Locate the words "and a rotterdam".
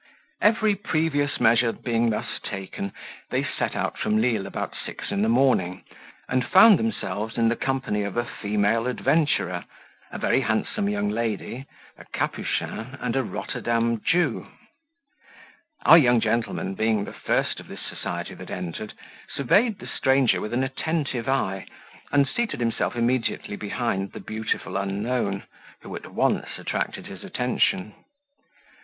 12.99-14.01